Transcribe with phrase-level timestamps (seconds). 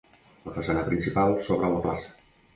[0.45, 2.17] La façana principal s'obre a la plaça.